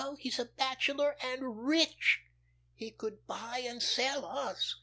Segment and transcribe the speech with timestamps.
[0.17, 2.21] He's a bachelor, and rich!
[2.73, 4.73] He could buy and sell us.